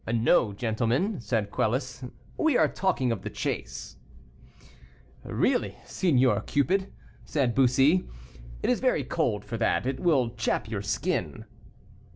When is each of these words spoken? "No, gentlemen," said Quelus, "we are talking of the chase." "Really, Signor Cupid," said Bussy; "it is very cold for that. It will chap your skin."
"No, 0.11 0.51
gentlemen," 0.51 1.19
said 1.21 1.51
Quelus, 1.51 2.03
"we 2.35 2.57
are 2.57 2.67
talking 2.67 3.11
of 3.11 3.21
the 3.21 3.29
chase." 3.29 3.97
"Really, 5.23 5.75
Signor 5.85 6.41
Cupid," 6.41 6.91
said 7.23 7.53
Bussy; 7.53 8.05
"it 8.63 8.71
is 8.71 8.79
very 8.79 9.03
cold 9.03 9.45
for 9.45 9.57
that. 9.57 9.85
It 9.85 9.99
will 9.99 10.31
chap 10.31 10.67
your 10.67 10.81
skin." 10.81 11.45